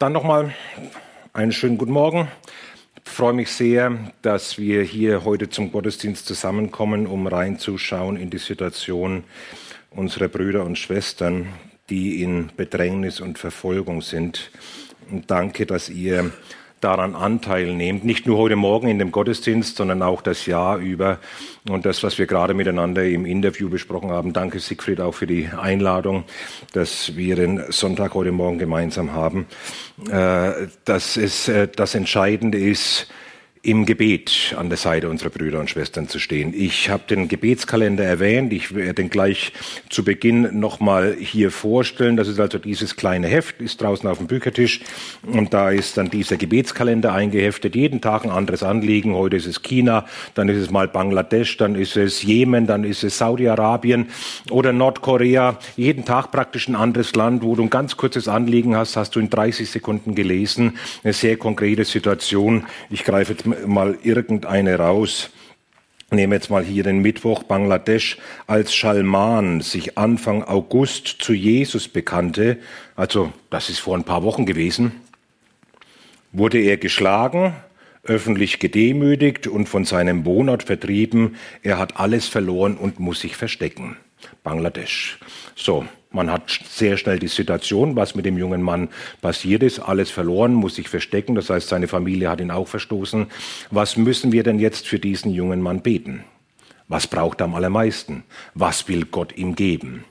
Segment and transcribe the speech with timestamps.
[0.00, 0.54] Dann nochmal
[1.34, 2.28] einen schönen guten Morgen.
[3.04, 8.38] Ich freue mich sehr, dass wir hier heute zum Gottesdienst zusammenkommen, um reinzuschauen in die
[8.38, 9.24] Situation
[9.90, 11.48] unserer Brüder und Schwestern,
[11.90, 14.50] die in Bedrängnis und Verfolgung sind.
[15.10, 16.32] Und danke, dass ihr
[16.80, 21.18] daran Anteil nehmt, nicht nur heute Morgen in dem Gottesdienst, sondern auch das Jahr über
[21.68, 24.32] und das, was wir gerade miteinander im Interview besprochen haben.
[24.32, 26.24] Danke Siegfried auch für die Einladung,
[26.72, 29.46] dass wir den Sonntag heute Morgen gemeinsam haben.
[30.10, 33.08] Äh, dass es äh, das Entscheidende ist,
[33.62, 36.54] im Gebet an der Seite unserer Brüder und Schwestern zu stehen.
[36.56, 38.54] Ich habe den Gebetskalender erwähnt.
[38.54, 39.52] Ich werde den gleich
[39.90, 42.16] zu Beginn nochmal hier vorstellen.
[42.16, 44.80] Das ist also dieses kleine Heft, ist draußen auf dem Büchertisch.
[45.26, 47.76] Und da ist dann dieser Gebetskalender eingeheftet.
[47.76, 49.14] Jeden Tag ein anderes Anliegen.
[49.14, 53.04] Heute ist es China, dann ist es mal Bangladesch, dann ist es Jemen, dann ist
[53.04, 54.06] es Saudi-Arabien
[54.48, 55.58] oder Nordkorea.
[55.76, 59.20] Jeden Tag praktisch ein anderes Land, wo du ein ganz kurzes Anliegen hast, hast du
[59.20, 60.78] in 30 Sekunden gelesen.
[61.04, 62.64] Eine sehr konkrete Situation.
[62.88, 65.30] Ich greife jetzt mal irgendeine raus.
[66.10, 72.58] Nehmen jetzt mal hier den Mittwoch Bangladesch, als Schalman sich Anfang August zu Jesus bekannte,
[72.96, 74.92] also das ist vor ein paar Wochen gewesen,
[76.32, 77.54] wurde er geschlagen,
[78.02, 81.36] öffentlich gedemütigt und von seinem Wohnort vertrieben.
[81.62, 83.96] Er hat alles verloren und muss sich verstecken.
[84.42, 85.18] Bangladesch.
[85.54, 88.88] So, man hat sehr schnell die Situation, was mit dem jungen Mann
[89.20, 89.78] passiert ist.
[89.78, 91.36] Alles verloren, muss sich verstecken.
[91.36, 93.26] Das heißt, seine Familie hat ihn auch verstoßen.
[93.70, 96.24] Was müssen wir denn jetzt für diesen jungen Mann beten?
[96.88, 98.24] Was braucht er am allermeisten?
[98.54, 100.04] Was will Gott ihm geben?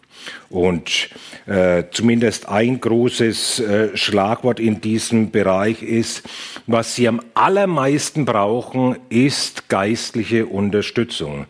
[0.50, 1.10] Und
[1.46, 6.24] äh, zumindest ein großes äh, Schlagwort in diesem Bereich ist,
[6.68, 11.46] was sie am allermeisten brauchen, ist geistliche Unterstützung.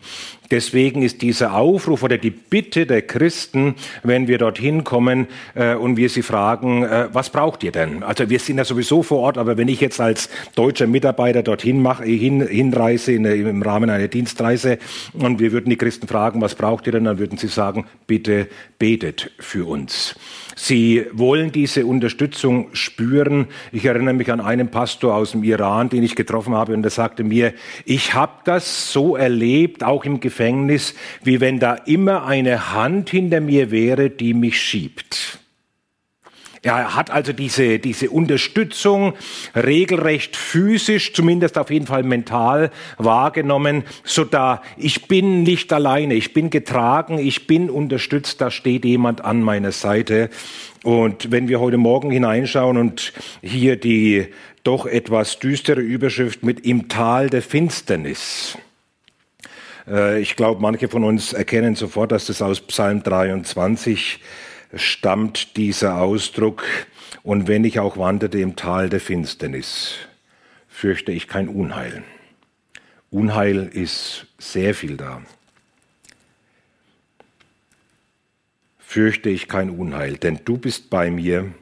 [0.50, 5.96] Deswegen ist dieser Aufruf oder die Bitte der Christen, wenn wir dorthin kommen äh, und
[5.96, 8.02] wir sie fragen, äh, was braucht ihr denn?
[8.02, 11.80] Also wir sind ja sowieso vor Ort, aber wenn ich jetzt als deutscher Mitarbeiter dorthin
[11.80, 14.78] mache, hin, hinreise in, im Rahmen einer Dienstreise
[15.12, 18.48] und wir würden die Christen fragen, was braucht ihr denn, dann würden sie sagen, bitte
[18.78, 20.16] betet für uns.
[20.62, 23.46] Sie wollen diese Unterstützung spüren.
[23.72, 26.90] Ich erinnere mich an einen Pastor aus dem Iran, den ich getroffen habe, und der
[26.90, 27.54] sagte mir,
[27.86, 30.94] ich habe das so erlebt, auch im Gefängnis,
[31.24, 35.39] wie wenn da immer eine Hand hinter mir wäre, die mich schiebt.
[36.62, 39.14] Er hat also diese, diese Unterstützung
[39.54, 46.34] regelrecht physisch, zumindest auf jeden Fall mental wahrgenommen, so da ich bin nicht alleine, ich
[46.34, 50.28] bin getragen, ich bin unterstützt, da steht jemand an meiner Seite.
[50.82, 54.26] Und wenn wir heute Morgen hineinschauen und hier die
[54.62, 58.58] doch etwas düstere Überschrift mit im Tal der Finsternis,
[59.88, 64.20] äh, ich glaube, manche von uns erkennen sofort, dass das aus Psalm 23
[64.74, 66.64] stammt dieser Ausdruck,
[67.22, 69.94] und wenn ich auch wanderte im Tal der Finsternis,
[70.68, 72.02] fürchte ich kein Unheil.
[73.10, 75.22] Unheil ist sehr viel da.
[78.78, 81.52] Fürchte ich kein Unheil, denn du bist bei mir,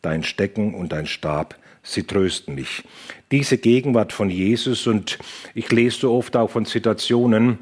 [0.00, 2.82] dein Stecken und dein Stab, sie trösten mich.
[3.30, 5.18] Diese Gegenwart von Jesus, und
[5.54, 7.58] ich lese so oft auch von Situationen,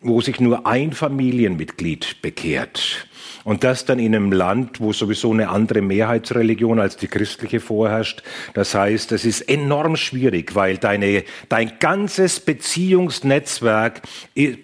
[0.00, 3.08] wo sich nur ein Familienmitglied bekehrt
[3.44, 8.22] und das dann in einem Land, wo sowieso eine andere Mehrheitsreligion als die christliche vorherrscht.
[8.54, 14.02] Das heißt, es ist enorm schwierig, weil deine, dein ganzes Beziehungsnetzwerk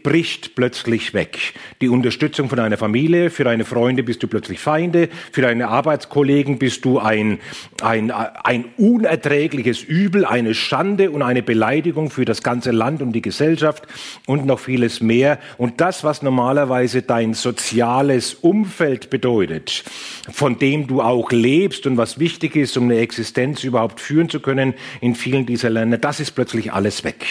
[0.03, 1.55] bricht plötzlich weg.
[1.81, 6.59] Die Unterstützung von deiner Familie, für deine Freunde bist du plötzlich Feinde, für deine Arbeitskollegen
[6.59, 7.39] bist du ein,
[7.83, 13.23] ein, ein unerträgliches Übel, eine Schande und eine Beleidigung für das ganze Land und die
[13.23, 13.87] Gesellschaft
[14.27, 15.39] und noch vieles mehr.
[15.59, 19.83] Und das, was normalerweise dein soziales Umfeld Umfeld bedeutet,
[20.31, 24.41] von dem du auch lebst und was wichtig ist, um eine Existenz überhaupt führen zu
[24.41, 27.25] können in vielen dieser Länder, das ist plötzlich alles weg.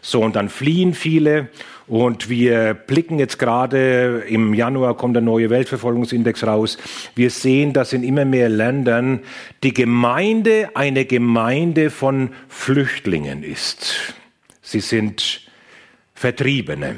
[0.00, 1.50] So, und dann fliehen viele
[1.86, 6.78] und wir blicken jetzt gerade, im Januar kommt der neue Weltverfolgungsindex raus.
[7.14, 9.20] Wir sehen, dass in immer mehr Ländern
[9.62, 14.14] die Gemeinde eine Gemeinde von Flüchtlingen ist.
[14.62, 15.42] Sie sind
[16.14, 16.96] Vertriebene.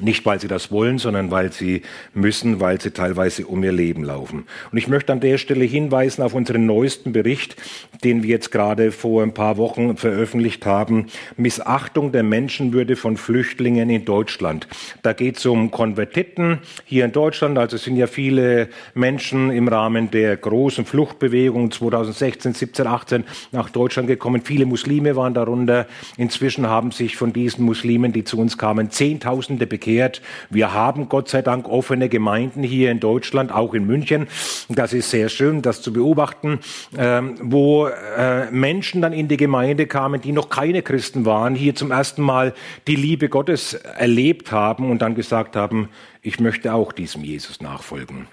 [0.00, 1.82] Nicht, weil sie das wollen, sondern weil sie
[2.14, 4.44] müssen, weil sie teilweise um ihr Leben laufen.
[4.70, 7.56] Und ich möchte an der Stelle hinweisen auf unseren neuesten Bericht,
[8.04, 11.06] den wir jetzt gerade vor ein paar Wochen veröffentlicht haben.
[11.36, 14.68] Missachtung der Menschenwürde von Flüchtlingen in Deutschland.
[15.02, 17.58] Da geht es um Konvertiten hier in Deutschland.
[17.58, 23.70] Also es sind ja viele Menschen im Rahmen der großen Fluchtbewegung 2016, 17, 18 nach
[23.70, 24.42] Deutschland gekommen.
[24.44, 25.88] Viele Muslime waren darunter.
[26.16, 30.20] Inzwischen haben sich von diesen Muslimen, die zu uns kamen, Zehntausende umgekehrt.
[30.50, 34.26] Wir haben Gott sei Dank offene Gemeinden hier in Deutschland, auch in München.
[34.68, 36.60] Das ist sehr schön, das zu beobachten,
[36.96, 41.74] ähm, wo äh, Menschen dann in die Gemeinde kamen, die noch keine Christen waren, hier
[41.74, 42.54] zum ersten Mal
[42.86, 45.88] die Liebe Gottes erlebt haben und dann gesagt haben,
[46.22, 48.26] ich möchte auch diesem Jesus nachfolgen.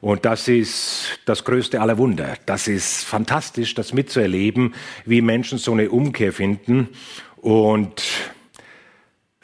[0.00, 2.34] Und das ist das größte aller Wunder.
[2.46, 4.74] Das ist fantastisch, das mitzuerleben,
[5.04, 6.88] wie Menschen so eine Umkehr finden.
[7.36, 8.02] Und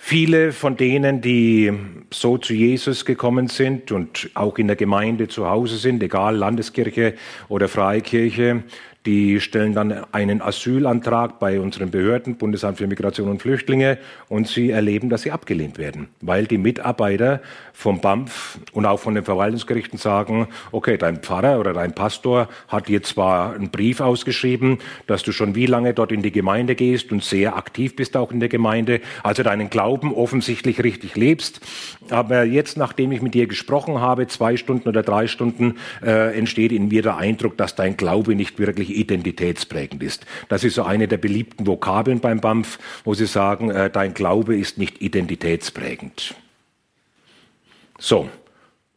[0.07, 1.73] Viele von denen, die
[2.11, 7.15] so zu Jesus gekommen sind und auch in der Gemeinde zu Hause sind, egal Landeskirche
[7.49, 8.65] oder Freikirche,
[9.07, 13.97] die stellen dann einen Asylantrag bei unseren Behörden, Bundesamt für Migration und Flüchtlinge,
[14.29, 17.41] und sie erleben, dass sie abgelehnt werden, weil die Mitarbeiter
[17.75, 22.89] vom BAMF und auch von den Verwaltungsgerichten sagen, okay, dein Pfarrer oder dein Pastor hat
[22.89, 24.79] dir zwar einen Brief ausgeschrieben,
[25.09, 28.31] dass du schon wie lange dort in die Gemeinde gehst und sehr aktiv bist auch
[28.31, 31.61] in der Gemeinde, also deinen Glauben offensichtlich richtig lebst,
[32.11, 36.71] aber jetzt, nachdem ich mit dir gesprochen habe, zwei Stunden oder drei Stunden, äh, entsteht
[36.71, 40.27] in mir der Eindruck, dass dein Glaube nicht wirklich identitätsprägend ist.
[40.49, 44.57] Das ist so eine der beliebten Vokabeln beim BAMF, wo sie sagen, äh, dein Glaube
[44.57, 46.37] ist nicht identitätsprägend.
[47.99, 48.29] So,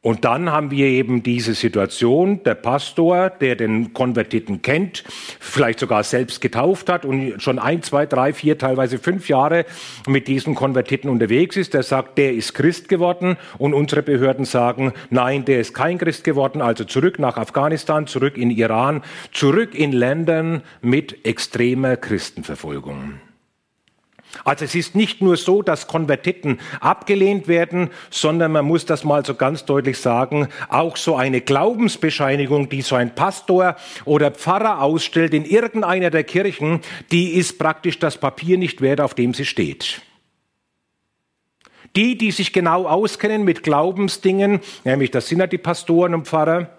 [0.07, 5.03] und dann haben wir eben diese Situation, der Pastor, der den Konvertiten kennt,
[5.41, 9.65] vielleicht sogar selbst getauft hat und schon ein, zwei, drei, vier, teilweise fünf Jahre
[10.07, 13.35] mit diesen Konvertiten unterwegs ist, der sagt, der ist Christ geworden.
[13.57, 18.38] Und unsere Behörden sagen, nein, der ist kein Christ geworden, also zurück nach Afghanistan, zurück
[18.38, 19.03] in Iran,
[19.33, 23.19] zurück in Ländern mit extremer Christenverfolgung.
[24.47, 29.25] Also es ist nicht nur so, dass Konvertiten abgelehnt werden, sondern man muss das mal
[29.25, 35.33] so ganz deutlich sagen, auch so eine Glaubensbescheinigung, die so ein Pastor oder Pfarrer ausstellt
[35.33, 36.79] in irgendeiner der Kirchen,
[37.11, 40.01] die ist praktisch das Papier nicht wert, auf dem sie steht.
[41.97, 46.69] Die, die sich genau auskennen mit Glaubensdingen, nämlich das sind ja die Pastoren und Pfarrer,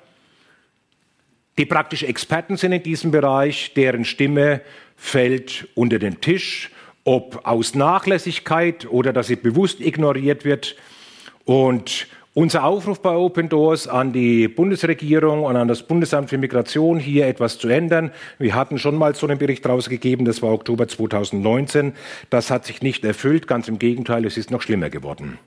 [1.58, 4.62] die praktisch Experten sind in diesem Bereich, deren Stimme
[4.96, 6.70] fällt unter den Tisch
[7.08, 10.76] ob aus Nachlässigkeit oder dass sie bewusst ignoriert wird.
[11.46, 16.98] Und unser Aufruf bei Open Doors an die Bundesregierung und an das Bundesamt für Migration,
[16.98, 18.12] hier etwas zu ändern.
[18.38, 21.94] Wir hatten schon mal so einen Bericht rausgegeben, das war Oktober 2019.
[22.28, 25.38] Das hat sich nicht erfüllt, ganz im Gegenteil, es ist noch schlimmer geworden.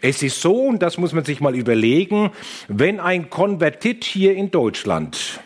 [0.00, 2.30] Es ist so, und das muss man sich mal überlegen,
[2.68, 5.38] wenn ein Konvertit hier in Deutschland,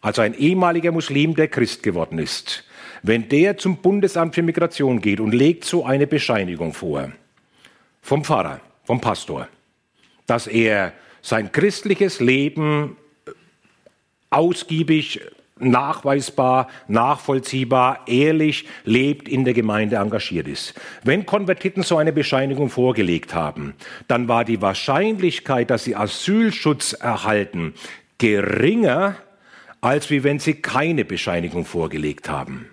[0.00, 2.62] also ein ehemaliger Muslim, der Christ geworden ist,
[3.02, 7.12] wenn der zum Bundesamt für Migration geht und legt so eine Bescheinigung vor,
[8.02, 9.48] vom Pfarrer, vom Pastor,
[10.26, 10.92] dass er
[11.22, 12.96] sein christliches Leben
[14.30, 15.20] ausgiebig,
[15.60, 20.74] nachweisbar, nachvollziehbar, ehrlich lebt, in der Gemeinde engagiert ist.
[21.02, 23.74] Wenn Konvertiten so eine Bescheinigung vorgelegt haben,
[24.06, 27.74] dann war die Wahrscheinlichkeit, dass sie Asylschutz erhalten,
[28.18, 29.16] geringer,
[29.80, 32.68] als wie wenn sie keine Bescheinigung vorgelegt haben.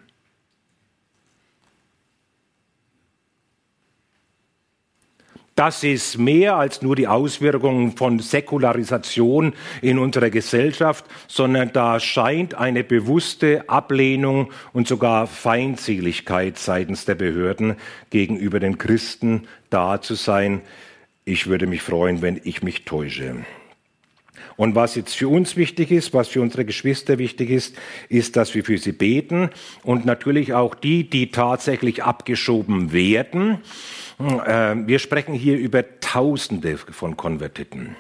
[5.56, 12.56] Das ist mehr als nur die Auswirkungen von Säkularisation in unserer Gesellschaft, sondern da scheint
[12.56, 17.78] eine bewusste Ablehnung und sogar Feindseligkeit seitens der Behörden
[18.10, 20.60] gegenüber den Christen da zu sein.
[21.24, 23.38] Ich würde mich freuen, wenn ich mich täusche.
[24.58, 27.76] Und was jetzt für uns wichtig ist, was für unsere Geschwister wichtig ist,
[28.10, 29.50] ist, dass wir für sie beten
[29.84, 33.60] und natürlich auch die, die tatsächlich abgeschoben werden,
[34.18, 37.96] wir sprechen hier über Tausende von Konvertiten.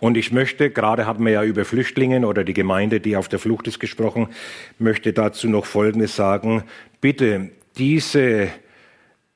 [0.00, 3.38] Und ich möchte, gerade hatten wir ja über Flüchtlinge oder die Gemeinde, die auf der
[3.38, 4.28] Flucht ist, gesprochen,
[4.78, 6.64] möchte dazu noch Folgendes sagen.
[7.00, 8.48] Bitte, diese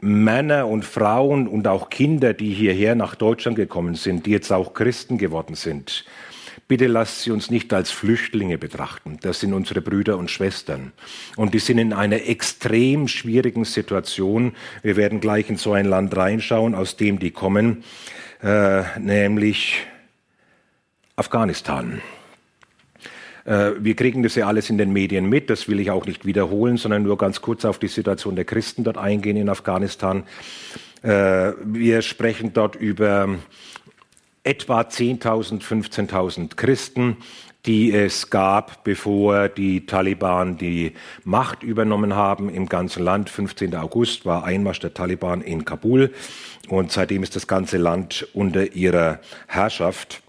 [0.01, 4.75] Männer und Frauen und auch Kinder, die hierher nach Deutschland gekommen sind, die jetzt auch
[4.75, 6.05] Christen geworden sind,
[6.67, 9.19] Bitte lasst sie uns nicht als Flüchtlinge betrachten.
[9.21, 10.93] Das sind unsere Brüder und Schwestern.
[11.37, 14.55] Und die sind in einer extrem schwierigen Situation.
[14.83, 17.85] Wir werden gleich in so ein Land reinschauen, aus dem die kommen,
[18.43, 19.87] äh, nämlich
[21.17, 22.01] Afghanistan.
[23.45, 26.25] Äh, wir kriegen das ja alles in den Medien mit, das will ich auch nicht
[26.25, 30.25] wiederholen, sondern nur ganz kurz auf die Situation der Christen dort eingehen in Afghanistan.
[31.03, 33.39] Äh, wir sprechen dort über
[34.45, 37.17] etwa 10.000, 15.000 Christen,
[37.67, 40.93] die es gab, bevor die Taliban die
[41.25, 43.31] Macht übernommen haben im ganzen Land.
[43.31, 43.75] 15.
[43.75, 46.13] August war Einmarsch der Taliban in Kabul
[46.69, 50.24] und seitdem ist das ganze Land unter ihrer Herrschaft.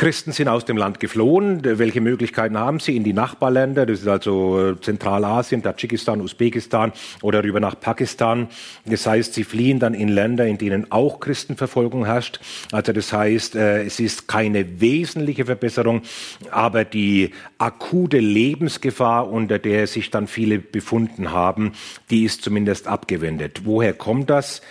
[0.00, 1.60] Christen sind aus dem Land geflohen.
[1.62, 3.84] Welche Möglichkeiten haben sie in die Nachbarländer?
[3.84, 8.48] Das ist also äh, Zentralasien, Tadschikistan, Usbekistan oder rüber nach Pakistan.
[8.86, 12.40] Das heißt, sie fliehen dann in Länder, in denen auch Christenverfolgung herrscht.
[12.72, 16.00] Also das heißt, äh, es ist keine wesentliche Verbesserung,
[16.50, 21.72] aber die akute Lebensgefahr, unter der sich dann viele befunden haben,
[22.08, 23.66] die ist zumindest abgewendet.
[23.66, 24.62] Woher kommt das?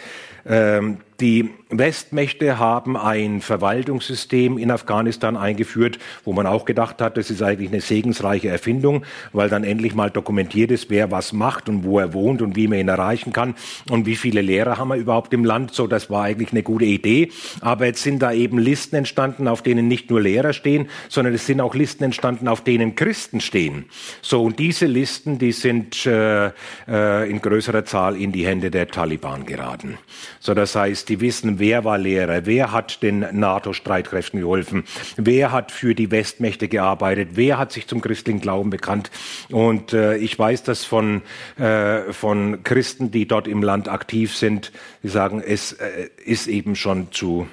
[0.48, 7.30] Ähm, die Westmächte haben ein Verwaltungssystem in Afghanistan eingeführt, wo man auch gedacht hat, das
[7.30, 11.84] ist eigentlich eine segensreiche Erfindung, weil dann endlich mal dokumentiert ist, wer was macht und
[11.84, 13.56] wo er wohnt und wie man ihn erreichen kann
[13.90, 15.74] und wie viele Lehrer haben wir überhaupt im Land.
[15.74, 17.32] So, das war eigentlich eine gute Idee.
[17.62, 21.46] Aber jetzt sind da eben Listen entstanden, auf denen nicht nur Lehrer stehen, sondern es
[21.46, 23.86] sind auch Listen entstanden, auf denen Christen stehen.
[24.22, 26.52] So, und diese Listen, die sind äh,
[26.88, 29.98] äh, in größerer Zahl in die Hände der Taliban geraten.
[30.40, 34.84] So, das heißt, die wissen, wer war Lehrer, wer hat den NATO-Streitkräften geholfen,
[35.18, 39.12] wer hat für die Westmächte gearbeitet, wer hat sich zum christlichen Glauben bekannt.
[39.50, 41.22] Und äh, ich weiß das von,
[41.58, 44.72] äh, von Christen, die dort im Land aktiv sind,
[45.04, 47.48] die sagen, es äh, ist eben schon zu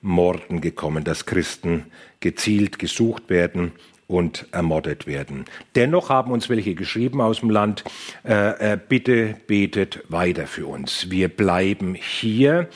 [0.00, 1.86] Morden gekommen, dass Christen
[2.20, 3.72] gezielt gesucht werden
[4.06, 5.44] und ermordet werden.
[5.74, 7.84] Dennoch haben uns welche geschrieben aus dem Land,
[8.24, 11.10] äh, äh, bitte betet weiter für uns.
[11.10, 12.68] Wir bleiben hier.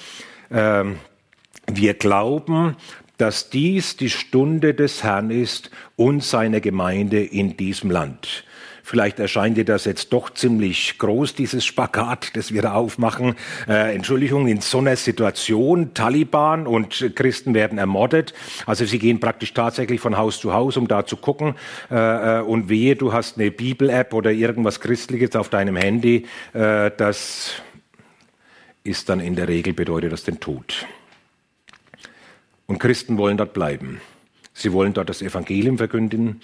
[0.51, 0.99] Ähm,
[1.67, 2.77] wir glauben,
[3.19, 8.45] dass dies die Stunde des Herrn ist und seiner Gemeinde in diesem Land.
[8.89, 13.35] Vielleicht erscheint dir das jetzt doch ziemlich groß, dieses Spagat, das wir da aufmachen.
[13.67, 18.33] Äh, Entschuldigung, in so einer Situation, Taliban und Christen werden ermordet.
[18.65, 21.57] Also sie gehen praktisch tatsächlich von Haus zu Haus, um da zu gucken.
[21.91, 26.25] Äh, äh und wehe, du hast eine Bibel-App oder irgendwas Christliches auf deinem Handy.
[26.53, 27.55] Äh, das
[28.85, 30.87] ist dann in der Regel bedeutet das den Tod.
[32.67, 34.01] Und Christen wollen dort bleiben.
[34.55, 36.41] Sie wollen dort das Evangelium verkünden.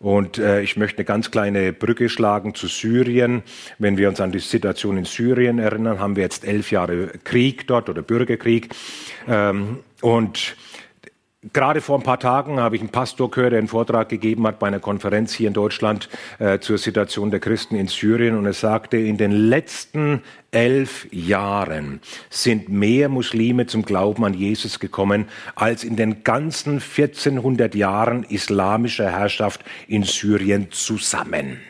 [0.00, 3.42] Und äh, ich möchte eine ganz kleine Brücke schlagen zu Syrien.
[3.78, 7.66] Wenn wir uns an die Situation in Syrien erinnern, haben wir jetzt elf Jahre Krieg
[7.66, 8.68] dort oder Bürgerkrieg.
[9.26, 10.56] Ähm, und
[11.52, 14.58] Gerade vor ein paar Tagen habe ich einen Pastor gehört, der einen Vortrag gegeben hat
[14.58, 16.08] bei einer Konferenz hier in Deutschland
[16.40, 18.36] äh, zur Situation der Christen in Syrien.
[18.36, 24.80] Und er sagte, in den letzten elf Jahren sind mehr Muslime zum Glauben an Jesus
[24.80, 31.60] gekommen, als in den ganzen 1400 Jahren islamischer Herrschaft in Syrien zusammen.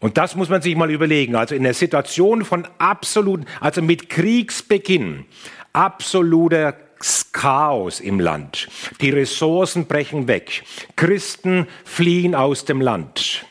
[0.00, 1.34] Und das muss man sich mal überlegen.
[1.34, 5.26] Also in der Situation von absoluten, also mit Kriegsbeginn,
[5.74, 6.74] absoluter
[7.32, 8.68] Chaos im Land.
[9.02, 10.62] Die Ressourcen brechen weg.
[10.96, 13.44] Christen fliehen aus dem Land.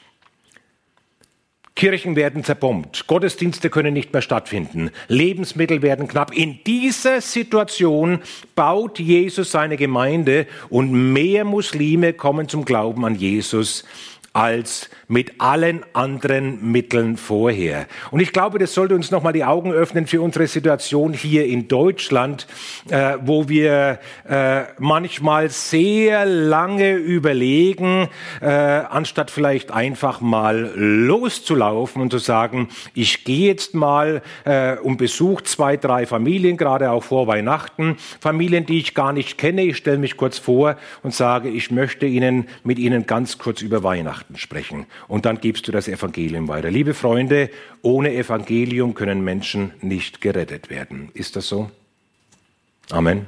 [1.75, 6.31] Kirchen werden zerbombt, Gottesdienste können nicht mehr stattfinden, Lebensmittel werden knapp.
[6.31, 8.19] In dieser Situation
[8.55, 13.85] baut Jesus seine Gemeinde und mehr Muslime kommen zum Glauben an Jesus
[14.33, 17.85] als mit allen anderen Mitteln vorher.
[18.09, 21.67] Und ich glaube, das sollte uns nochmal die Augen öffnen für unsere Situation hier in
[21.67, 22.47] Deutschland,
[22.89, 28.09] äh, wo wir äh, manchmal sehr lange überlegen,
[28.41, 34.97] äh, anstatt vielleicht einfach mal loszulaufen und zu sagen, ich gehe jetzt mal äh, und
[34.97, 39.61] besuche zwei, drei Familien, gerade auch vor Weihnachten, Familien, die ich gar nicht kenne.
[39.61, 43.83] Ich stelle mich kurz vor und sage, ich möchte Ihnen mit Ihnen ganz kurz über
[44.23, 46.71] Weihnachten sprechen und dann gibst du das Evangelium weiter.
[46.71, 47.49] Liebe Freunde,
[47.81, 51.09] ohne Evangelium können Menschen nicht gerettet werden.
[51.13, 51.69] Ist das so?
[52.91, 53.25] Amen.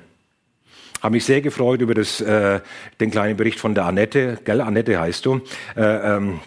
[1.02, 2.62] Habe mich sehr gefreut über das, äh,
[3.00, 5.42] den kleinen Bericht von der Annette, gell, Annette heißt du,
[5.76, 6.40] äh, ähm,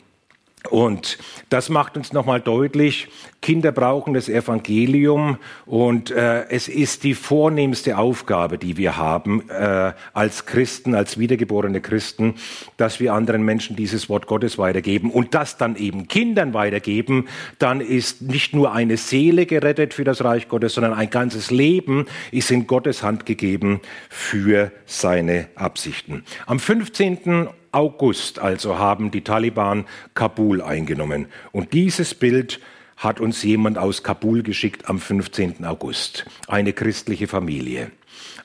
[0.71, 1.19] und
[1.51, 3.09] das macht uns nochmal deutlich,
[3.41, 9.93] Kinder brauchen das Evangelium und äh, es ist die vornehmste Aufgabe, die wir haben äh,
[10.13, 12.35] als Christen, als wiedergeborene Christen,
[12.77, 17.29] dass wir anderen Menschen dieses Wort Gottes weitergeben und das dann eben Kindern weitergeben,
[17.61, 22.07] dann ist nicht nur eine Seele gerettet für das Reich Gottes, sondern ein ganzes Leben
[22.33, 26.25] ist in Gottes Hand gegeben für seine Absichten.
[26.47, 27.49] Am 15.
[27.73, 31.27] August also haben die Taliban Kabul eingenommen.
[31.53, 32.61] Und dieses Bild
[32.97, 35.65] hat uns jemand aus Kabul geschickt am 15.
[35.65, 36.27] August.
[36.49, 37.93] Eine christliche Familie.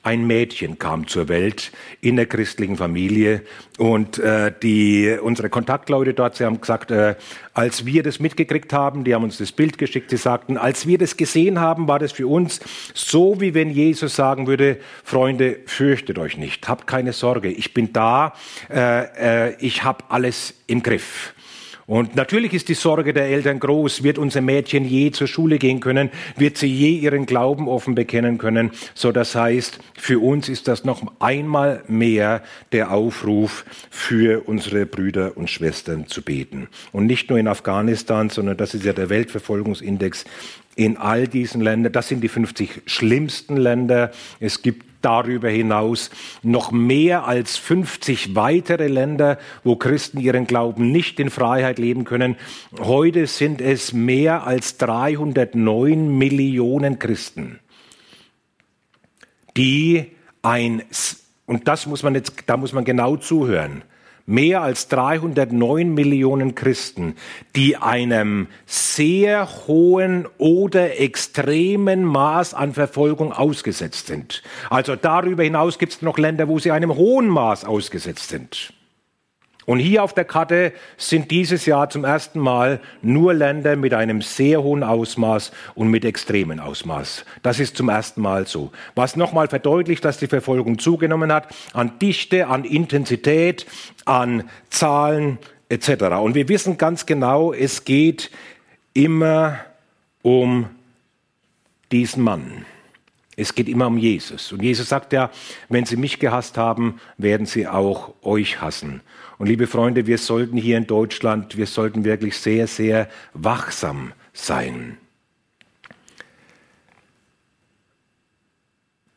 [0.06, 3.42] Ein Mädchen kam zur Welt in der christlichen Familie
[3.78, 7.16] und äh, die, unsere Kontaktleute dort, sie haben gesagt, äh,
[7.54, 10.98] als wir das mitgekriegt haben, die haben uns das Bild geschickt, sie sagten, als wir
[10.98, 12.60] das gesehen haben, war das für uns
[12.94, 17.94] so, wie wenn Jesus sagen würde, Freunde, fürchtet euch nicht, habt keine Sorge, ich bin
[17.94, 18.34] da,
[18.70, 21.34] äh, äh, ich habe alles im Griff.
[21.86, 24.04] Und natürlich ist die Sorge der Eltern groß.
[24.04, 26.10] Wird unser Mädchen je zur Schule gehen können?
[26.38, 28.72] Wird sie je ihren Glauben offen bekennen können?
[28.94, 35.36] So, das heißt, für uns ist das noch einmal mehr der Aufruf, für unsere Brüder
[35.36, 36.68] und Schwestern zu beten.
[36.92, 40.26] Und nicht nur in Afghanistan, sondern das ist ja der Weltverfolgungsindex
[40.76, 41.92] in all diesen Ländern.
[41.92, 44.12] Das sind die 50 schlimmsten Länder.
[44.40, 46.10] Es gibt darüber hinaus
[46.42, 52.38] noch mehr als 50 weitere Länder, wo Christen ihren Glauben nicht in Freiheit leben können.
[52.80, 57.60] Heute sind es mehr als 309 Millionen Christen,
[59.56, 60.84] die ein,
[61.46, 63.84] und das muss man jetzt, da muss man genau zuhören,
[64.26, 67.16] mehr als 309 Millionen Christen,
[67.56, 74.44] die einem sehr hohen oder extremen Maß an Verfolgung ausgesetzt sind.
[74.70, 78.74] Also darüber hinaus gibt es noch Länder, wo sie einem hohen Maß ausgesetzt sind.
[79.66, 84.22] Und hier auf der Karte sind dieses Jahr zum ersten Mal nur Länder mit einem
[84.22, 87.26] sehr hohen Ausmaß und mit extremen Ausmaß.
[87.42, 88.72] Das ist zum ersten Mal so.
[88.96, 93.66] Was nochmal verdeutlicht, dass die Verfolgung zugenommen hat an Dichte, an Intensität,
[94.06, 95.38] an Zahlen
[95.70, 96.04] etc.
[96.22, 98.32] Und wir wissen ganz genau, es geht
[98.94, 99.60] immer
[100.22, 100.70] um
[101.92, 102.66] diesen Mann.
[103.36, 104.52] Es geht immer um Jesus.
[104.52, 105.32] Und Jesus sagt ja,
[105.70, 109.02] wenn sie mich gehasst haben, werden sie auch euch hassen.
[109.38, 114.98] Und liebe Freunde, wir sollten hier in Deutschland, wir sollten wirklich sehr, sehr wachsam sein.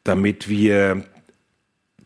[0.04, 1.04] Damit wir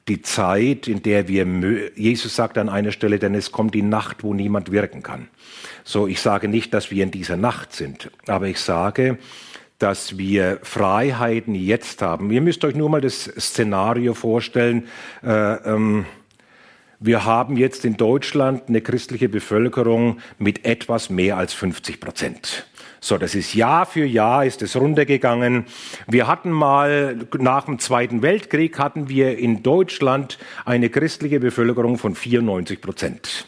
[0.09, 1.47] die Zeit, in der wir,
[1.95, 5.29] Jesus sagt an einer Stelle, denn es kommt die Nacht, wo niemand wirken kann.
[5.85, 9.19] So, ich sage nicht, dass wir in dieser Nacht sind, aber ich sage,
[9.79, 12.31] dass wir Freiheiten jetzt haben.
[12.31, 14.89] Ihr müsst euch nur mal das Szenario vorstellen.
[15.23, 16.07] Äh, ähm,
[17.01, 22.67] wir haben jetzt in Deutschland eine christliche Bevölkerung mit etwas mehr als 50 Prozent.
[23.01, 25.65] So, das ist Jahr für Jahr ist es runtergegangen.
[26.07, 32.15] Wir hatten mal nach dem Zweiten Weltkrieg hatten wir in Deutschland eine christliche Bevölkerung von
[32.15, 33.47] 94 Prozent.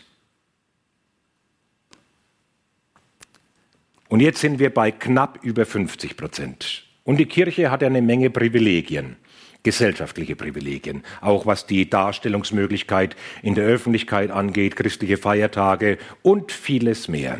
[4.08, 6.84] Und jetzt sind wir bei knapp über 50 Prozent.
[7.04, 9.16] Und die Kirche hat eine Menge Privilegien
[9.62, 17.38] gesellschaftliche Privilegien, auch was die Darstellungsmöglichkeit in der Öffentlichkeit angeht, christliche Feiertage und vieles mehr.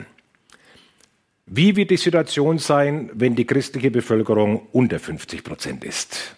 [1.47, 6.37] Wie wird die Situation sein, wenn die christliche Bevölkerung unter 50 Prozent ist?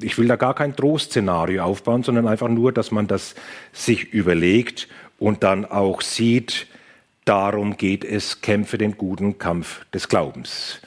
[0.00, 3.34] Ich will da gar kein Trostszenario aufbauen, sondern einfach nur, dass man das
[3.72, 6.66] sich überlegt und dann auch sieht,
[7.24, 10.80] darum geht es, kämpfe den guten Kampf des Glaubens.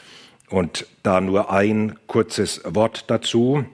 [0.49, 3.65] Und da nur ein kurzes Wort dazu.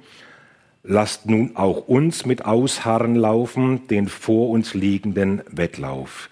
[0.83, 6.29] Lasst nun auch uns mit Ausharren laufen, den vor uns liegenden Wettlauf.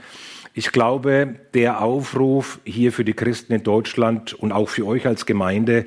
[0.53, 5.25] Ich glaube, der Aufruf hier für die Christen in Deutschland und auch für euch als
[5.25, 5.85] Gemeinde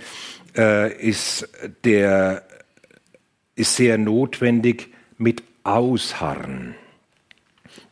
[0.56, 1.48] äh, ist,
[1.84, 2.42] der,
[3.54, 6.74] ist sehr notwendig mit Ausharren.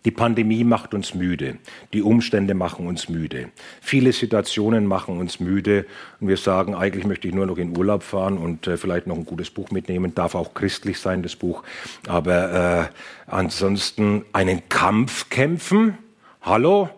[0.05, 1.59] Die Pandemie macht uns müde.
[1.93, 3.51] Die Umstände machen uns müde.
[3.81, 5.87] Viele Situationen machen uns müde.
[6.21, 9.17] Und wir sagen, eigentlich möchte ich nur noch in Urlaub fahren und äh, vielleicht noch
[9.17, 10.15] ein gutes Buch mitnehmen.
[10.15, 11.63] Darf auch christlich sein, das Buch.
[12.09, 15.97] Aber äh, ansonsten einen Kampf kämpfen.
[16.41, 16.91] Hallo?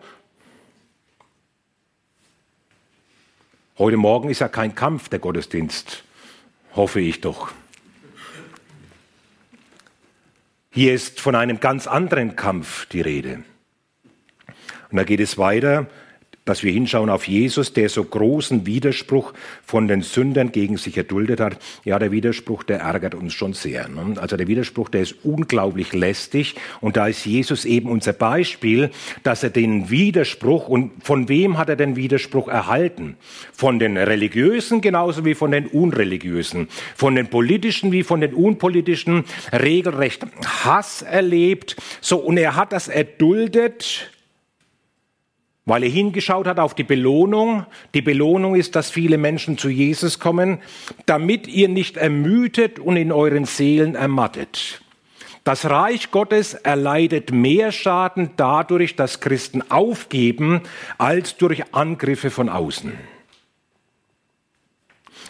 [3.77, 6.03] Heute Morgen ist ja kein Kampf, der Gottesdienst.
[6.75, 7.51] Hoffe ich doch.
[10.75, 13.45] Hier ist von einem ganz anderen Kampf die Rede.
[14.91, 15.87] Und da geht es weiter
[16.45, 19.33] dass wir hinschauen auf Jesus, der so großen Widerspruch
[19.65, 21.57] von den Sündern gegen sich erduldet hat.
[21.83, 23.87] Ja, der Widerspruch, der ärgert uns schon sehr.
[23.89, 24.19] Ne?
[24.21, 26.55] Also der Widerspruch, der ist unglaublich lästig.
[26.81, 28.91] Und da ist Jesus eben unser Beispiel,
[29.23, 33.17] dass er den Widerspruch, und von wem hat er den Widerspruch erhalten?
[33.51, 36.67] Von den Religiösen genauso wie von den Unreligiösen.
[36.95, 40.25] Von den Politischen wie von den Unpolitischen regelrecht
[40.63, 41.75] Hass erlebt.
[42.01, 44.11] So, und er hat das erduldet,
[45.65, 47.65] weil er hingeschaut hat auf die Belohnung.
[47.93, 50.59] Die Belohnung ist, dass viele Menschen zu Jesus kommen,
[51.05, 54.81] damit ihr nicht ermüdet und in euren Seelen ermattet.
[55.43, 60.61] Das Reich Gottes erleidet mehr Schaden dadurch, dass Christen aufgeben,
[60.97, 62.93] als durch Angriffe von außen.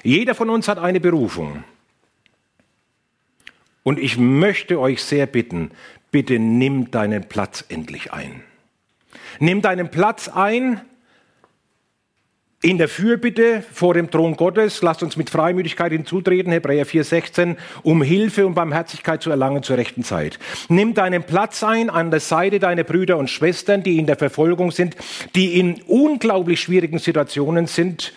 [0.03, 1.63] Jeder von uns hat eine Berufung.
[3.83, 5.71] Und ich möchte euch sehr bitten,
[6.11, 8.43] bitte nimm deinen Platz endlich ein.
[9.39, 10.81] Nimm deinen Platz ein
[12.65, 14.81] in der Fürbitte vor dem Thron Gottes.
[14.81, 20.03] Lasst uns mit Freimütigkeit hinzutreten, Hebräer 4,16, um Hilfe und Barmherzigkeit zu erlangen zur rechten
[20.03, 20.39] Zeit.
[20.67, 24.71] Nimm deinen Platz ein an der Seite deiner Brüder und Schwestern, die in der Verfolgung
[24.71, 24.95] sind,
[25.35, 28.13] die in unglaublich schwierigen Situationen sind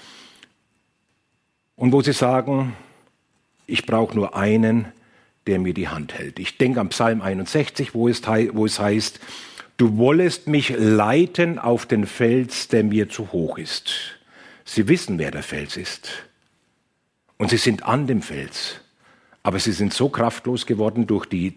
[1.76, 2.74] und wo sie sagen,
[3.66, 4.86] ich brauche nur einen,
[5.46, 6.38] der mir die Hand hält.
[6.38, 9.20] Ich denke am Psalm 61, wo es, wo es heißt,
[9.78, 14.18] du wollest mich leiten auf den Fels, der mir zu hoch ist.
[14.64, 16.10] Sie wissen, wer der Fels ist.
[17.38, 18.80] Und sie sind an dem Fels.
[19.42, 21.54] Aber sie sind so kraftlos geworden durch die,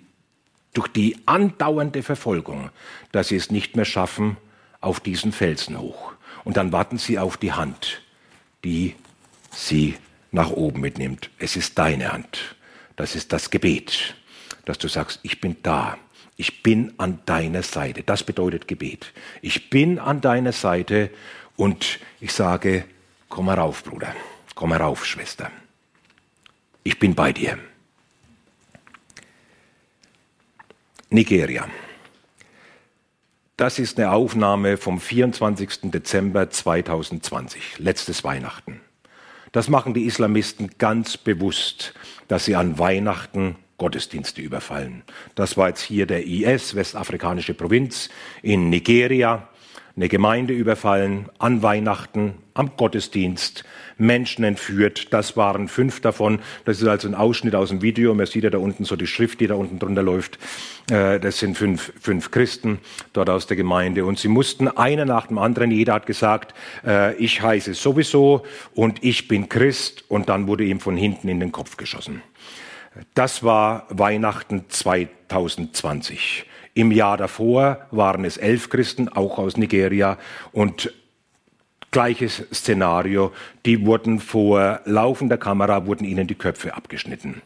[0.74, 2.70] durch die andauernde Verfolgung,
[3.12, 4.38] dass sie es nicht mehr schaffen
[4.80, 6.14] auf diesen Felsen hoch.
[6.46, 8.02] Und dann warten sie auf die Hand,
[8.64, 8.96] die
[9.52, 9.98] sie
[10.32, 11.30] nach oben mitnimmt.
[11.38, 12.56] Es ist deine Hand.
[12.96, 14.16] Das ist das Gebet,
[14.66, 15.98] dass du sagst, ich bin da.
[16.42, 18.02] Ich bin an deiner Seite.
[18.02, 19.14] Das bedeutet Gebet.
[19.44, 21.12] Ich bin an deiner Seite
[21.56, 22.86] und ich sage,
[23.30, 24.16] komm herauf, Bruder.
[24.56, 25.52] Komm herauf, Schwester.
[26.82, 27.60] Ich bin bei dir.
[31.12, 31.68] Nigeria.
[33.56, 35.92] Das ist eine Aufnahme vom 24.
[35.92, 38.82] Dezember 2020, letztes Weihnachten.
[39.52, 41.94] Das machen die Islamisten ganz bewusst,
[42.28, 45.02] dass sie an Weihnachten Gottesdienste überfallen.
[45.34, 48.12] Das war jetzt hier der IS, westafrikanische Provinz,
[48.44, 49.48] in Nigeria,
[49.96, 53.64] eine Gemeinde überfallen, an Weihnachten, am Gottesdienst,
[53.98, 55.12] Menschen entführt.
[55.12, 56.42] Das waren fünf davon.
[56.64, 58.14] Das ist also ein Ausschnitt aus dem Video.
[58.14, 60.38] Man sieht ja da unten so die Schrift, die da unten drunter läuft.
[60.92, 62.78] Äh, das sind fünf, fünf Christen
[63.14, 64.06] dort aus der Gemeinde.
[64.06, 66.54] Und sie mussten einer nach dem anderen, jeder hat gesagt,
[66.86, 70.04] äh, ich heiße sowieso und ich bin Christ.
[70.08, 72.22] Und dann wurde ihm von hinten in den Kopf geschossen.
[73.14, 76.46] Das war Weihnachten 2020.
[76.74, 80.18] Im Jahr davor waren es elf Christen, auch aus Nigeria,
[80.52, 80.94] und
[81.92, 83.32] gleiches Szenario.
[83.66, 87.42] Die wurden vor laufender Kamera, wurden ihnen die Köpfe abgeschnitten.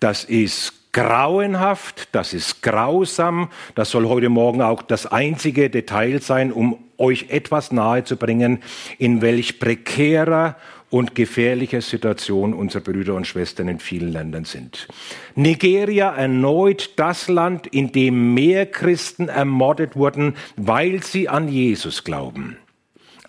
[0.00, 6.52] Das ist grauenhaft, das ist grausam, das soll heute Morgen auch das einzige Detail sein,
[6.52, 8.62] um euch etwas nahezubringen,
[8.98, 10.56] in welch prekärer
[10.90, 14.88] und gefährlicher Situation unsere Brüder und Schwestern in vielen Ländern sind.
[15.36, 22.56] Nigeria erneut das Land, in dem mehr Christen ermordet wurden, weil sie an Jesus glauben,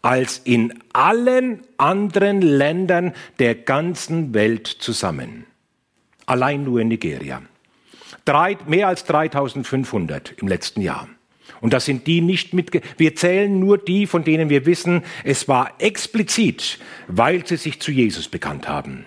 [0.02, 5.46] als in allen anderen Ländern der ganzen Welt zusammen.
[6.26, 7.42] Allein nur in Nigeria.
[8.26, 11.08] Drei, mehr als 3500 im letzten Jahr.
[11.62, 15.48] Und das sind die nicht mit, wir zählen nur die, von denen wir wissen, es
[15.48, 19.06] war explizit, weil sie sich zu Jesus bekannt haben.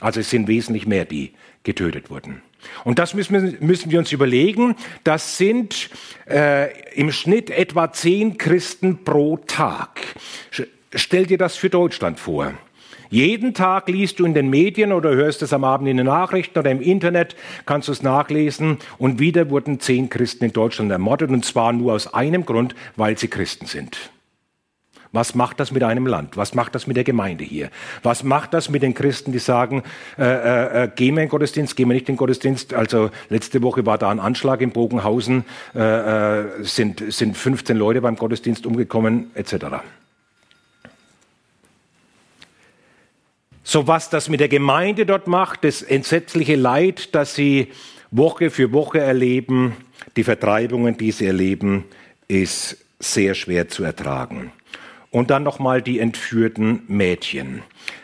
[0.00, 2.42] Also es sind wesentlich mehr, die getötet wurden.
[2.84, 4.74] Und das müssen wir, müssen wir uns überlegen.
[5.04, 5.90] Das sind
[6.28, 10.00] äh, im Schnitt etwa zehn Christen pro Tag.
[10.94, 12.54] Stell dir das für Deutschland vor.
[13.10, 16.60] Jeden Tag liest du in den Medien oder hörst es am Abend in den Nachrichten
[16.60, 17.34] oder im Internet,
[17.66, 18.78] kannst du es nachlesen.
[18.98, 23.18] Und wieder wurden zehn Christen in Deutschland ermordet und zwar nur aus einem Grund, weil
[23.18, 24.10] sie Christen sind.
[25.12, 26.36] Was macht das mit einem Land?
[26.36, 27.70] Was macht das mit der Gemeinde hier?
[28.04, 29.82] Was macht das mit den Christen, die sagen,
[30.16, 32.74] äh, äh, äh gehen wir in den Gottesdienst, gehen wir nicht in den Gottesdienst?
[32.74, 35.44] Also letzte Woche war da ein Anschlag in Bogenhausen,
[35.74, 39.82] äh, äh sind, sind 15 Leute beim Gottesdienst umgekommen, etc.
[43.72, 47.68] So was das mit der Gemeinde dort macht, das entsetzliche Leid, das sie
[48.10, 49.76] Woche für Woche erleben,
[50.16, 51.84] die Vertreibungen, die sie erleben,
[52.26, 54.50] ist sehr schwer zu ertragen.
[55.12, 57.62] Und dann nochmal die entführten Mädchen.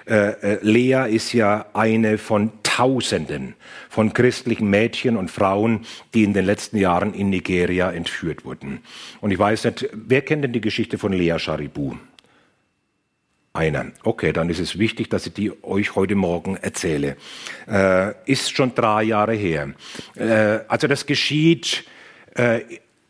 [0.08, 3.56] Äh, äh, Lea ist ja eine von Tausenden
[3.88, 8.82] von christlichen Mädchen und Frauen, die in den letzten Jahren in Nigeria entführt wurden.
[9.20, 11.96] Und ich weiß nicht, wer kennt denn die Geschichte von Lea Sharibu?
[13.56, 13.86] Einer.
[14.02, 17.16] Okay, dann ist es wichtig, dass ich die euch heute Morgen erzähle.
[17.66, 19.72] Äh, ist schon drei Jahre her.
[20.14, 21.84] Äh, also das geschieht
[22.34, 22.60] äh,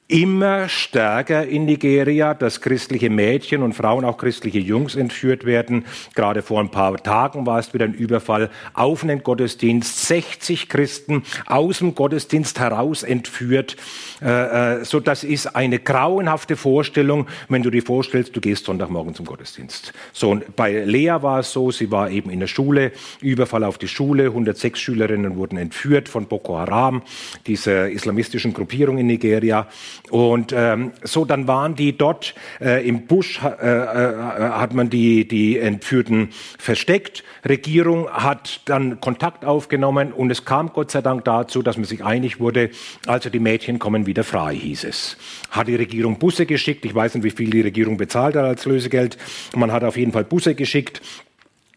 [0.09, 5.85] immer stärker in Nigeria, dass christliche Mädchen und Frauen, auch christliche Jungs entführt werden.
[6.15, 10.07] Gerade vor ein paar Tagen war es wieder ein Überfall auf einen Gottesdienst.
[10.07, 13.77] 60 Christen aus dem Gottesdienst heraus entführt.
[14.23, 19.15] Äh, äh, so, das ist eine grauenhafte Vorstellung, wenn du dir vorstellst, du gehst Sonntagmorgen
[19.15, 19.93] zum Gottesdienst.
[20.13, 23.79] So, und bei Lea war es so, sie war eben in der Schule, Überfall auf
[23.79, 27.03] die Schule, 106 Schülerinnen wurden entführt von Boko Haram,
[27.47, 29.69] dieser islamistischen Gruppierung in Nigeria.
[30.11, 34.17] Und ähm, so, dann waren die dort äh, im Busch, äh, äh,
[34.51, 37.25] hat man die, die Entführten versteckt.
[37.49, 42.05] Regierung hat dann Kontakt aufgenommen und es kam Gott sei Dank dazu, dass man sich
[42.05, 42.71] einig wurde,
[43.07, 45.17] also die Mädchen kommen wieder frei, hieß es.
[45.51, 48.65] Hat die Regierung Busse geschickt, ich weiß nicht, wie viel die Regierung bezahlt hat als
[48.65, 49.19] Lösegeld,
[49.55, 51.01] man hat auf jeden Fall Busse geschickt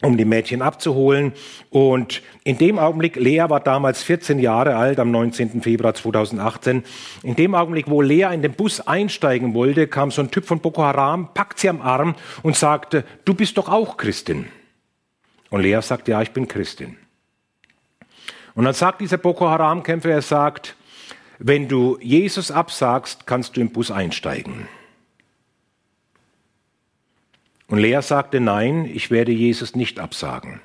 [0.01, 1.33] um die Mädchen abzuholen.
[1.69, 5.61] Und in dem Augenblick, Lea war damals 14 Jahre alt, am 19.
[5.61, 6.83] Februar 2018,
[7.23, 10.59] in dem Augenblick, wo Lea in den Bus einsteigen wollte, kam so ein Typ von
[10.59, 14.45] Boko Haram, packt sie am Arm und sagte, du bist doch auch Christin.
[15.49, 16.97] Und Lea sagt, ja, ich bin Christin.
[18.55, 20.75] Und dann sagt dieser Boko Haram-Kämpfer, er sagt,
[21.39, 24.67] wenn du Jesus absagst, kannst du im Bus einsteigen.
[27.69, 30.59] Und Lea sagte, nein, ich werde Jesus nicht absagen.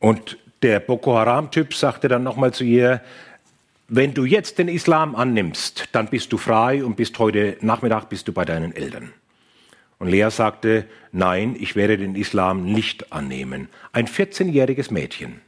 [0.00, 3.00] Und der Boko Haram-Typ sagte dann nochmal zu ihr,
[3.88, 8.26] wenn du jetzt den Islam annimmst, dann bist du frei und bist heute Nachmittag bist
[8.26, 9.12] du bei deinen Eltern.
[9.98, 13.68] Und Lea sagte, nein, ich werde den Islam nicht annehmen.
[13.92, 15.40] Ein 14-jähriges Mädchen.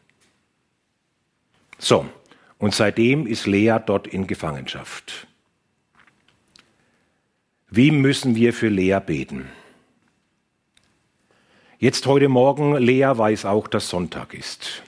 [1.79, 2.07] So,
[2.59, 5.27] und seitdem ist Lea dort in Gefangenschaft.
[7.69, 9.49] Wie müssen wir für Lea beten?
[11.79, 14.85] Jetzt heute Morgen, Lea weiß auch, dass Sonntag ist.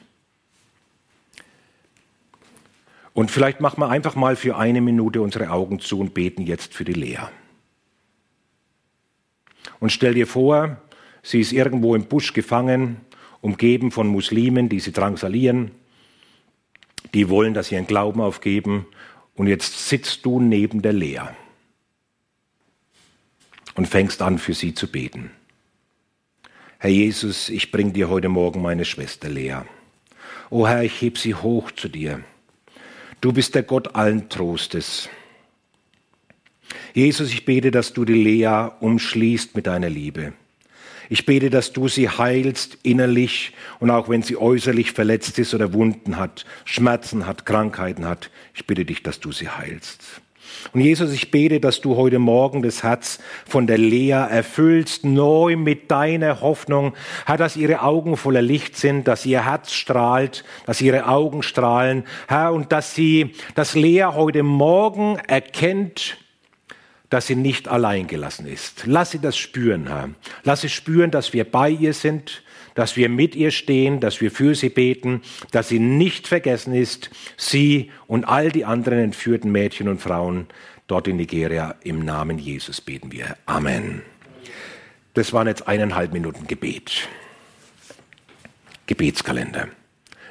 [3.14, 6.73] Und vielleicht machen wir einfach mal für eine Minute unsere Augen zu und beten jetzt
[6.73, 7.19] für die Lea.
[9.81, 10.81] Und stell dir vor,
[11.23, 13.01] sie ist irgendwo im Busch gefangen,
[13.41, 15.73] umgeben von Muslimen, die sie drangsalieren,
[17.12, 18.87] die wollen, dass sie ihren Glauben aufgeben.
[19.35, 21.23] Und jetzt sitzt du neben der Lea
[23.79, 25.31] und fängst an, für sie zu beten.
[26.81, 29.59] Herr Jesus, ich bring dir heute Morgen meine Schwester Lea.
[30.51, 32.25] O Herr, ich heb sie hoch zu dir.
[33.21, 35.09] Du bist der Gott allen Trostes.
[36.93, 40.33] Jesus, ich bete, dass du die Lea umschließt mit deiner Liebe.
[41.09, 45.73] Ich bete, dass du sie heilst innerlich und auch wenn sie äußerlich verletzt ist oder
[45.73, 50.21] Wunden hat, Schmerzen hat, Krankheiten hat, ich bitte dich, dass du sie heilst.
[50.73, 55.57] Und Jesus, ich bete, dass du heute Morgen das Herz von der Lea erfüllst, neu
[55.57, 56.94] mit deiner Hoffnung,
[57.27, 62.05] Herr, dass ihre Augen voller Licht sind, dass ihr Herz strahlt, dass ihre Augen strahlen,
[62.29, 66.18] Herr, und dass sie, dass Lea heute Morgen erkennt,
[67.11, 68.83] dass sie nicht allein gelassen ist.
[68.85, 70.11] Lass sie das spüren, Herr.
[70.44, 72.42] Lass sie spüren, dass wir bei ihr sind,
[72.79, 77.11] dass wir mit ihr stehen, dass wir für sie beten, dass sie nicht vergessen ist,
[77.37, 80.47] sie und all die anderen entführten Mädchen und Frauen
[80.87, 81.75] dort in Nigeria.
[81.83, 83.37] Im Namen Jesus beten wir.
[83.47, 84.03] Amen.
[85.14, 87.09] Das waren jetzt eineinhalb Minuten Gebet.
[88.87, 89.67] Gebetskalender.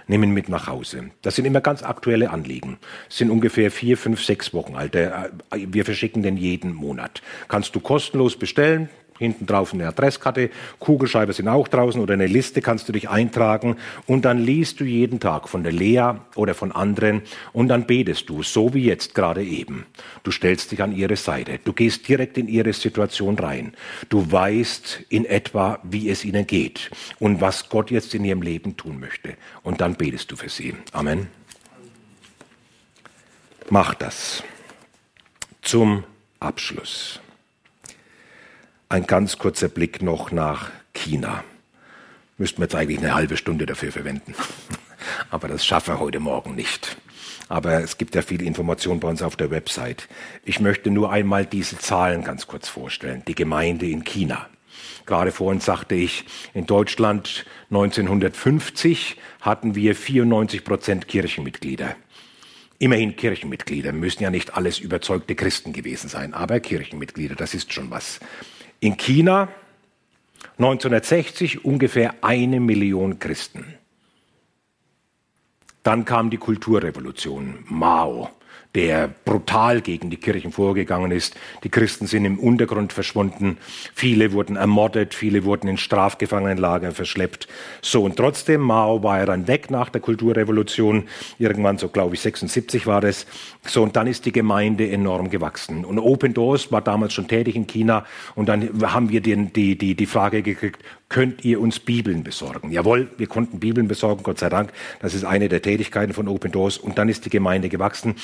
[0.07, 1.12] Nehmen mit nach Hause.
[1.23, 2.77] Das sind immer ganz aktuelle Anliegen.
[3.10, 4.93] Sind ungefähr vier, fünf, sechs Wochen alt.
[4.93, 7.21] Wir verschicken den jeden Monat.
[7.49, 10.49] Kannst du kostenlos bestellen hinten drauf eine Adresskarte,
[10.80, 14.84] Kugelschreiber sind auch draußen oder eine Liste kannst du dich eintragen und dann liest du
[14.84, 17.21] jeden Tag von der Lea oder von anderen
[17.53, 19.86] und dann betest du, so wie jetzt gerade eben.
[20.23, 23.73] Du stellst dich an ihre Seite, du gehst direkt in ihre Situation rein.
[24.10, 28.77] Du weißt in etwa, wie es ihnen geht und was Gott jetzt in ihrem Leben
[28.77, 30.75] tun möchte und dann betest du für sie.
[30.91, 31.27] Amen.
[33.69, 34.43] Mach das.
[35.62, 36.06] Zum
[36.39, 37.19] Abschluss.
[38.89, 41.43] Ein ganz kurzer Blick noch nach China.
[42.38, 44.34] Müssten wir jetzt eigentlich eine halbe Stunde dafür verwenden.
[45.30, 46.95] Aber das schaffen wir heute Morgen nicht.
[47.50, 50.08] Aber es gibt ja viele Informationen bei uns auf der Website.
[50.45, 53.23] Ich möchte nur einmal diese Zahlen ganz kurz vorstellen.
[53.28, 54.47] Die Gemeinde in China.
[55.06, 56.23] Gerade vorhin sagte ich,
[56.54, 61.97] in Deutschland 1950 hatten wir 94 Prozent Kirchenmitglieder.
[62.80, 67.89] Immerhin Kirchenmitglieder, müssen ja nicht alles überzeugte Christen gewesen sein, aber Kirchenmitglieder, das ist schon
[67.89, 68.21] was.
[68.79, 69.49] In China
[70.57, 73.75] 1960 ungefähr eine Million Christen.
[75.83, 78.37] Dann kam die Kulturrevolution, Mao
[78.77, 81.35] der brutal gegen die Kirchen vorgegangen ist.
[81.63, 83.57] Die Christen sind im Untergrund verschwunden.
[83.95, 87.47] Viele wurden ermordet, viele wurden in Strafgefangenenlager verschleppt.
[87.81, 91.05] So und trotzdem, Mao war er dann weg nach der Kulturrevolution.
[91.39, 93.25] Irgendwann so, glaube ich, 76 war das.
[93.65, 95.83] So und dann ist die Gemeinde enorm gewachsen.
[95.83, 98.05] Und Open Doors war damals schon tätig in China.
[98.35, 102.71] Und dann haben wir den, die, die, die Frage gekriegt, könnt ihr uns Bibeln besorgen?
[102.71, 104.71] Jawohl, wir konnten Bibeln besorgen, Gott sei Dank.
[104.99, 106.77] Das ist eine der Tätigkeiten von Open Doors.
[106.77, 108.15] Und dann ist die Gemeinde gewachsen.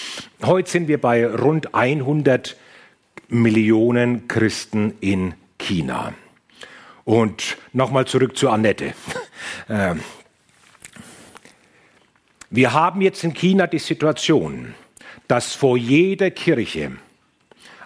[0.43, 2.57] Heute sind wir bei rund 100
[3.29, 6.13] Millionen Christen in China.
[7.05, 8.93] Und nochmal zurück zu Annette.
[9.69, 9.99] Ähm,
[12.49, 14.73] wir haben jetzt in China die Situation,
[15.27, 16.91] dass vor jeder Kirche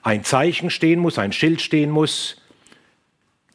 [0.03, 2.41] ein Zeichen stehen muss, ein Schild stehen muss.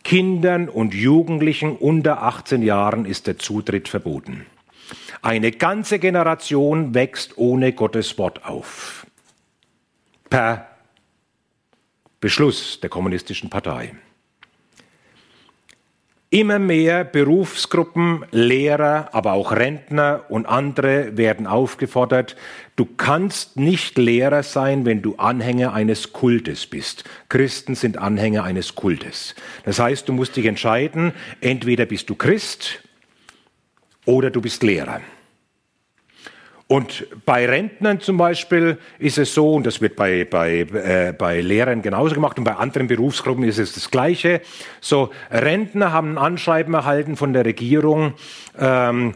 [0.05, 4.47] Kindern und Jugendlichen unter 18 Jahren ist der Zutritt verboten.
[5.23, 9.07] Eine ganze Generation wächst ohne Gottes Wort auf.
[10.29, 10.67] Per
[12.21, 13.95] Beschluss der Kommunistischen Partei.
[16.33, 22.37] Immer mehr Berufsgruppen, Lehrer, aber auch Rentner und andere werden aufgefordert,
[22.75, 27.05] du kannst nicht Lehrer sein, wenn du Anhänger eines Kultes bist.
[27.29, 29.35] Christen sind Anhänger eines Kultes.
[29.67, 32.83] Das heißt, du musst dich entscheiden, entweder bist du Christ
[34.07, 35.03] oder du bist Lehrer.
[36.69, 41.41] Und bei Rentnern zum Beispiel ist es so, und das wird bei, bei, äh, bei
[41.41, 44.41] Lehrern genauso gemacht und bei anderen Berufsgruppen ist es das Gleiche.
[44.81, 48.15] So, Rentner haben ein Anschreiben erhalten von der Regierung.
[48.59, 49.15] Ähm,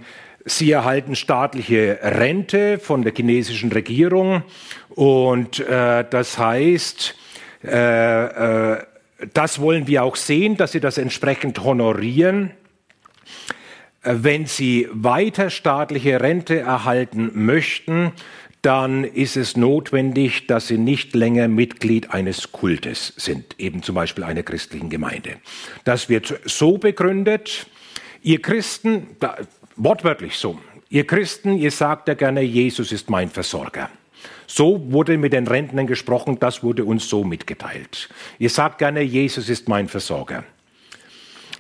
[0.48, 4.44] Sie erhalten staatliche Rente von der chinesischen Regierung
[4.90, 7.16] und äh, das heißt,
[7.64, 8.78] äh, äh,
[9.34, 12.52] das wollen wir auch sehen, dass Sie das entsprechend honorieren.
[14.06, 18.12] Äh, wenn Sie weiter staatliche Rente erhalten möchten,
[18.62, 24.24] dann ist es notwendig, dass Sie nicht länger Mitglied eines Kultes sind, eben zum Beispiel
[24.24, 25.36] einer christlichen Gemeinde.
[25.84, 27.66] Das wird so begründet,
[28.22, 29.36] ihr Christen, da,
[29.76, 33.90] wortwörtlich so, ihr Christen, ihr sagt ja gerne, Jesus ist mein Versorger.
[34.48, 38.08] So wurde mit den Rentnern gesprochen, das wurde uns so mitgeteilt.
[38.38, 40.44] Ihr sagt gerne, Jesus ist mein Versorger.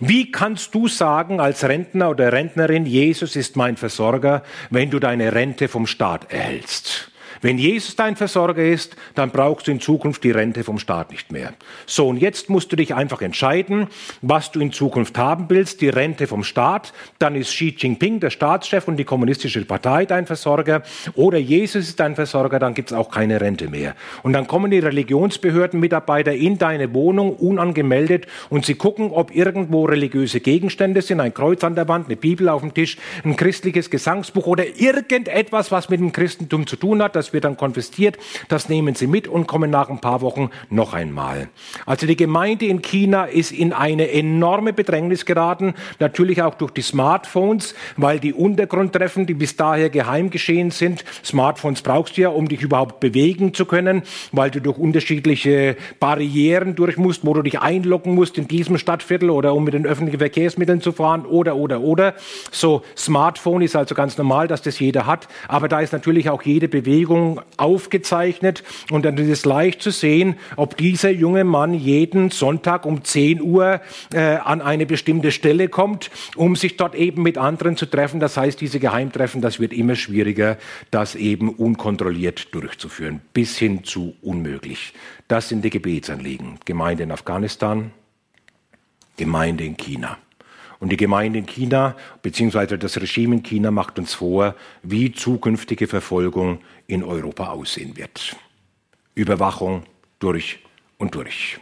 [0.00, 5.32] Wie kannst du sagen als Rentner oder Rentnerin, Jesus ist mein Versorger, wenn du deine
[5.32, 7.10] Rente vom Staat erhältst?
[7.40, 11.32] Wenn Jesus dein Versorger ist, dann brauchst du in Zukunft die Rente vom Staat nicht
[11.32, 11.52] mehr.
[11.86, 13.88] So, und jetzt musst du dich einfach entscheiden,
[14.22, 15.80] was du in Zukunft haben willst.
[15.80, 20.26] Die Rente vom Staat, dann ist Xi Jinping, der Staatschef und die kommunistische Partei dein
[20.26, 20.82] Versorger.
[21.14, 23.94] Oder Jesus ist dein Versorger, dann gibt's auch keine Rente mehr.
[24.22, 30.40] Und dann kommen die Religionsbehördenmitarbeiter in deine Wohnung unangemeldet und sie gucken, ob irgendwo religiöse
[30.40, 34.46] Gegenstände sind, ein Kreuz an der Wand, eine Bibel auf dem Tisch, ein christliches Gesangsbuch
[34.46, 37.16] oder irgendetwas, was mit dem Christentum zu tun hat.
[37.16, 38.16] Das wird dann konfisziert,
[38.48, 41.48] das nehmen sie mit und kommen nach ein paar Wochen noch einmal.
[41.84, 46.80] Also die Gemeinde in China ist in eine enorme Bedrängnis geraten, natürlich auch durch die
[46.80, 52.48] Smartphones, weil die Untergrundtreffen, die bis daher geheim geschehen sind, Smartphones brauchst du ja, um
[52.48, 57.60] dich überhaupt bewegen zu können, weil du durch unterschiedliche Barrieren durch musst, wo du dich
[57.60, 61.82] einloggen musst in diesem Stadtviertel oder um mit den öffentlichen Verkehrsmitteln zu fahren oder, oder,
[61.82, 62.14] oder.
[62.50, 66.40] So, Smartphone ist also ganz normal, dass das jeder hat, aber da ist natürlich auch
[66.42, 71.74] jede Bewegung Bewegung aufgezeichnet und dann ist es leicht zu sehen, ob dieser junge Mann
[71.74, 73.80] jeden Sonntag um 10 Uhr
[74.12, 78.20] äh, an eine bestimmte Stelle kommt, um sich dort eben mit anderen zu treffen.
[78.20, 80.58] Das heißt, diese Geheimtreffen, das wird immer schwieriger,
[80.90, 84.92] das eben unkontrolliert durchzuführen, bis hin zu unmöglich.
[85.28, 86.58] Das sind die Gebetsanliegen.
[86.64, 87.92] Gemeinde in Afghanistan,
[89.16, 90.18] Gemeinde in China.
[90.78, 95.86] Und die Gemeinde in China beziehungsweise das Regime in China macht uns vor, wie zukünftige
[95.86, 98.36] Verfolgung in Europa aussehen wird.
[99.14, 99.84] Überwachung
[100.18, 100.60] durch
[100.98, 101.58] und durch.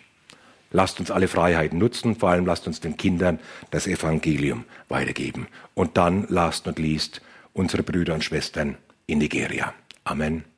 [0.72, 3.38] Lasst uns alle Freiheiten nutzen, vor allem lasst uns den Kindern
[3.70, 5.46] das Evangelium weitergeben.
[5.74, 7.20] Und dann, last not least,
[7.52, 9.72] unsere Brüder und Schwestern in Nigeria.
[10.02, 10.53] Amen.